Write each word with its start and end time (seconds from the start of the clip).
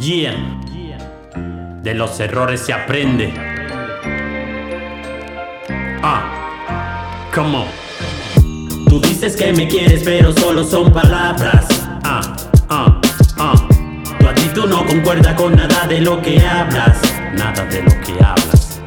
Yeah. 0.00 0.34
De 1.82 1.92
los 1.92 2.18
errores 2.20 2.62
se 2.62 2.72
aprende. 2.72 3.34
Ah. 6.02 7.28
¿Cómo? 7.34 7.66
Tú 8.88 8.98
dices 8.98 9.36
que 9.36 9.52
me 9.52 9.68
quieres, 9.68 10.00
pero 10.02 10.32
solo 10.32 10.64
son 10.64 10.90
palabras. 10.90 11.66
Ah, 12.02 12.34
ah, 12.70 13.00
ah. 13.38 13.68
Tu 14.18 14.26
actitud 14.26 14.70
no 14.70 14.86
concuerda 14.86 15.36
con 15.36 15.54
nada 15.54 15.86
de 15.86 16.00
lo 16.00 16.22
que 16.22 16.40
hablas. 16.40 16.98
Nada 17.36 17.62
de 17.66 17.82
lo 17.82 17.90
que 18.00 18.12
hablas. 18.24 18.80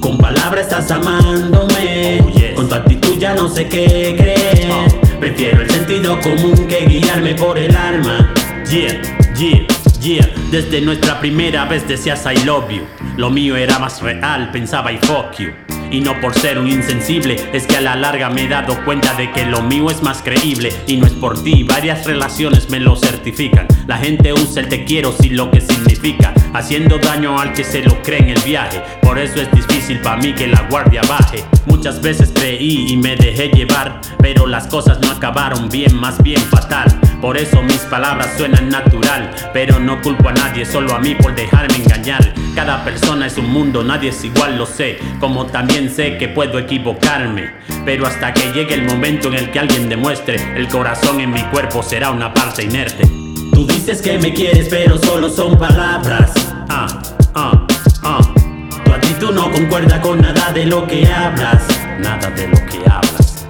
Con 0.00 0.18
palabras 0.18 0.66
estás 0.66 0.90
amándome. 0.90 2.20
Oh, 2.24 2.30
yes. 2.30 2.54
Con 2.56 2.68
tu 2.68 2.74
actitud 2.74 3.16
ya 3.18 3.34
no 3.36 3.48
sé 3.48 3.68
qué 3.68 4.16
creer. 4.18 4.68
Oh. 4.72 5.20
Prefiero 5.20 5.62
el 5.62 5.70
sentido 5.70 6.20
común 6.20 6.66
que 6.66 6.86
guiarme 6.86 7.36
por 7.36 7.56
el 7.56 7.74
alma. 7.76 8.34
Yeah, 8.68 9.00
yeah, 9.38 9.66
yeah. 10.00 10.26
Desde 10.50 10.80
nuestra 10.80 11.18
primera 11.20 11.64
vez 11.64 11.86
decías 11.86 12.24
I 12.26 12.44
love 12.44 12.70
you. 12.70 12.86
Lo 13.16 13.30
mío 13.30 13.56
era 13.56 13.78
más 13.78 14.00
real, 14.02 14.50
pensaba 14.50 14.92
y 14.92 14.98
fuck 14.98 15.36
you. 15.38 15.65
Y 15.90 16.00
no 16.00 16.20
por 16.20 16.34
ser 16.34 16.58
un 16.58 16.68
insensible, 16.68 17.36
es 17.52 17.66
que 17.66 17.76
a 17.76 17.80
la 17.80 17.96
larga 17.96 18.30
me 18.30 18.44
he 18.44 18.48
dado 18.48 18.84
cuenta 18.84 19.14
de 19.14 19.30
que 19.32 19.46
lo 19.46 19.62
mío 19.62 19.90
es 19.90 20.02
más 20.02 20.22
creíble. 20.22 20.72
Y 20.86 20.96
no 20.96 21.06
es 21.06 21.12
por 21.12 21.42
ti, 21.42 21.62
varias 21.62 22.06
relaciones 22.06 22.70
me 22.70 22.80
lo 22.80 22.96
certifican. 22.96 23.66
La 23.86 23.98
gente 23.98 24.32
usa 24.32 24.62
el 24.62 24.68
te 24.68 24.84
quiero 24.84 25.12
sin 25.12 25.36
lo 25.36 25.50
que 25.50 25.60
significa, 25.60 26.34
haciendo 26.52 26.98
daño 26.98 27.38
al 27.38 27.52
que 27.52 27.64
se 27.64 27.82
lo 27.82 28.02
cree 28.02 28.18
en 28.18 28.30
el 28.30 28.40
viaje. 28.42 28.82
Por 29.02 29.18
eso 29.18 29.40
es 29.40 29.50
difícil 29.52 30.00
para 30.00 30.16
mí 30.16 30.32
que 30.32 30.48
la 30.48 30.62
guardia 30.68 31.02
baje. 31.08 31.44
Muchas 31.66 32.00
veces 32.00 32.32
creí 32.34 32.92
y 32.92 32.96
me 32.96 33.16
dejé 33.16 33.48
llevar, 33.48 34.00
pero 34.18 34.46
las 34.46 34.66
cosas 34.66 34.98
no 35.00 35.10
acabaron 35.10 35.68
bien, 35.68 35.94
más 35.94 36.22
bien 36.22 36.40
fatal. 36.40 36.86
Por 37.20 37.36
eso 37.36 37.62
mis 37.62 37.80
palabras 37.90 38.34
suenan 38.36 38.68
natural, 38.68 39.30
pero 39.52 39.78
no 39.80 40.00
culpo 40.02 40.28
a 40.28 40.32
nadie, 40.32 40.64
solo 40.64 40.94
a 40.94 40.98
mí 40.98 41.14
por 41.14 41.34
dejarme 41.34 41.76
engañar. 41.76 42.34
Cada 42.54 42.82
persona 42.84 43.26
es 43.26 43.36
un 43.36 43.50
mundo, 43.50 43.84
nadie 43.84 44.08
es 44.08 44.24
igual, 44.24 44.56
lo 44.56 44.64
sé, 44.64 44.98
como 45.20 45.44
también 45.44 45.75
sé 45.84 46.16
que 46.16 46.28
puedo 46.28 46.58
equivocarme. 46.58 47.50
Pero 47.84 48.06
hasta 48.06 48.32
que 48.32 48.52
llegue 48.52 48.74
el 48.74 48.84
momento 48.84 49.28
en 49.28 49.34
el 49.34 49.50
que 49.50 49.58
alguien 49.58 49.88
demuestre, 49.88 50.36
el 50.56 50.68
corazón 50.68 51.20
en 51.20 51.30
mi 51.30 51.42
cuerpo 51.44 51.82
será 51.82 52.10
una 52.10 52.32
parte 52.32 52.64
inerte. 52.64 53.04
Tú 53.52 53.66
dices 53.66 54.00
que 54.02 54.18
me 54.18 54.32
quieres, 54.32 54.68
pero 54.68 54.98
solo 54.98 55.28
son 55.28 55.58
palabras. 55.58 56.32
Ah, 56.68 56.86
ah, 57.34 57.66
ah. 58.02 58.20
Tu 58.84 58.90
actitud 58.90 59.32
no 59.32 59.50
concuerda 59.50 60.00
con 60.00 60.20
nada 60.20 60.50
de 60.52 60.64
lo 60.64 60.86
que 60.86 61.06
hablas. 61.06 61.62
Nada 62.00 62.30
de 62.30 62.48
lo 62.48 62.66
que 62.66 62.78
hablas. 62.90 63.46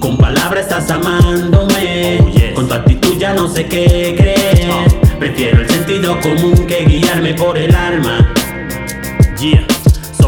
Con 0.00 0.16
palabras 0.16 0.64
estás 0.64 0.90
amándome. 0.90 2.18
Oh, 2.22 2.28
yes. 2.30 2.54
Con 2.54 2.68
tu 2.68 2.74
actitud 2.74 3.18
ya 3.18 3.34
no 3.34 3.48
sé 3.48 3.66
qué 3.66 4.14
creer. 4.16 4.70
Oh. 4.70 5.18
Prefiero 5.18 5.60
el 5.60 5.68
sentido 5.68 6.18
común 6.20 6.66
que 6.66 6.84
guiarme 6.84 7.34
por 7.34 7.56
el 7.56 7.74
alma. 7.74 8.32
Yeah. 9.38 9.66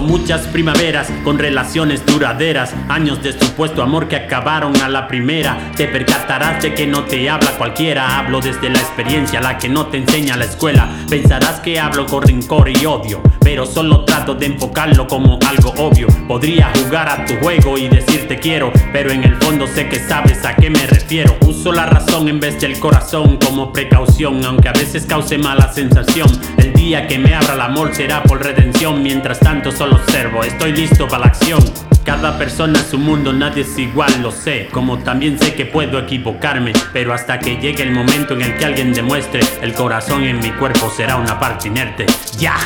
Muchas 0.01 0.47
primaveras 0.47 1.11
con 1.25 1.39
relaciones 1.39 2.05
duraderas, 2.05 2.75
años 2.89 3.23
de 3.23 3.33
supuesto 3.33 3.83
amor 3.83 4.09
que 4.09 4.17
acabaron 4.17 4.77
a 4.81 4.89
la 4.89 5.09
primera. 5.09 5.71
Te 5.77 5.87
percatarás 5.87 6.63
de 6.63 6.75
que 6.75 6.87
no 6.87 7.05
te 7.05 7.29
habla 7.29 7.51
cualquiera, 7.53 8.19
hablo 8.19 8.41
desde 8.41 8.71
la 8.71 8.79
experiencia, 8.79 9.41
la 9.41 9.59
que 9.59 9.69
no 9.69 9.87
te 9.87 9.99
enseña 9.99 10.37
la 10.37 10.45
escuela. 10.45 10.89
Pensarás 11.09 11.61
que 11.61 11.81
hablo 11.81 12.07
con 12.07 12.23
rincor 12.23 12.69
y 12.69 12.85
odio, 12.87 13.23
pero 13.41 13.67
solo 13.67 14.05
trato 14.05 14.35
de 14.35 14.47
enfocarlo 14.47 15.07
como 15.07 15.39
algo 15.47 15.73
obvio. 15.79 16.07
Podría 16.27 16.71
jugar 16.75 17.09
a 17.09 17.25
tu 17.25 17.35
juego 17.37 17.79
y 17.79 17.89
decir 17.89 18.29
te 18.29 18.39
quiero, 18.39 18.73
pero 18.93 19.11
en 19.11 19.25
el 19.25 19.37
fondo 19.37 19.67
sé 19.67 19.89
que 19.89 19.99
sabes 19.99 20.45
a 20.45 20.55
qué 20.55 20.71
me 20.71 20.87
refiero. 20.87 21.37
Uso 21.47 21.73
la 21.73 21.87
razón 21.87 22.29
en 22.29 22.41
vez 22.41 22.61
del 22.61 22.79
corazón 22.79 23.39
como 23.39 23.73
precaución, 23.73 24.45
aunque 24.45 24.69
a 24.69 24.73
veces 24.73 25.07
cause 25.07 25.39
mala 25.39 25.73
sensación. 25.73 26.29
El 26.57 26.73
día 26.73 27.07
que 27.07 27.19
me 27.19 27.35
abra 27.35 27.55
el 27.55 27.61
amor 27.61 27.95
será 27.95 28.23
por 28.23 28.43
redención, 28.43 29.03
mientras 29.03 29.41
tanto 29.41 29.73
solo 29.73 29.88
observo, 29.93 30.45
estoy 30.45 30.73
listo 30.73 31.07
para 31.07 31.21
la 31.21 31.27
acción. 31.27 31.59
Cada 32.05 32.39
persona 32.39 32.79
es 32.79 32.95
un 32.95 33.03
mundo, 33.03 33.33
nadie 33.33 33.63
es 33.63 33.79
igual, 33.79 34.11
lo 34.23 34.33
sé. 34.33 34.69
Como 34.73 34.99
también 34.99 35.39
sé 35.39 35.55
que 35.55 35.67
puedo 35.67 35.99
equivocarme, 35.99 36.73
pero 36.93 37.13
hasta 37.13 37.39
que 37.39 37.57
llegue 37.57 37.83
el 37.83 37.91
momento 37.91 38.33
en 38.35 38.43
el 38.43 38.57
que 38.57 38.65
alguien 38.65 38.95
demuestre, 38.95 39.41
el 39.61 39.75
corazón 39.75 40.25
en 40.25 40.39
mi 40.39 40.51
cuerpo 40.53 40.91
será 40.97 41.17
una 41.17 41.39
parte 41.39 41.69
inerte. 41.69 42.07
¡Ya! 42.39 42.57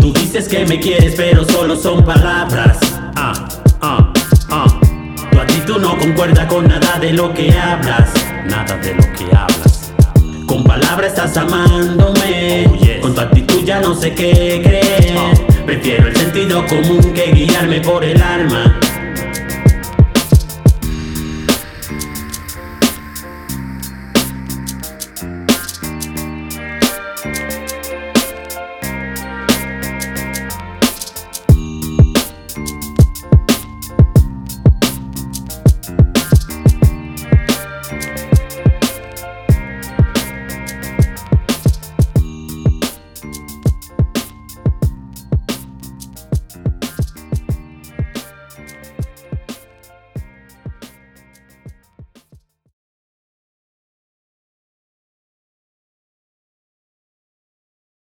Tú 0.00 0.12
dices 0.12 0.48
que 0.48 0.66
me 0.66 0.80
quieres, 0.80 1.14
pero 1.16 1.44
solo 1.44 1.76
son 1.76 2.04
palabras. 2.04 2.78
Ah, 3.14 3.48
ah, 3.82 4.12
ah. 4.50 4.80
Tu 5.30 5.38
actitud 5.38 5.80
no 5.80 5.96
concuerda 5.96 6.48
con 6.48 6.66
nada 6.66 6.98
de 6.98 7.12
lo 7.12 7.32
que 7.32 7.56
hablas. 7.56 8.10
Nada 8.48 8.76
de 8.78 8.96
lo 8.96 9.12
que 9.12 9.24
hablas. 9.36 9.92
Con 10.44 10.64
palabras 10.64 11.12
estás 11.12 11.36
amándome. 11.36 12.66
Oh, 12.68 12.76
yes. 12.76 13.00
Con 13.00 13.14
tu 13.14 13.20
actitud 13.20 13.62
ya 13.64 13.80
no 13.80 13.94
sé 13.94 14.12
qué 14.12 14.60
creer. 14.64 15.11
Sentido 16.32 16.66
común 16.66 17.12
que 17.12 17.30
guiarme 17.30 17.82
por 17.82 18.02
el 18.02 18.22
alma. 18.22 18.80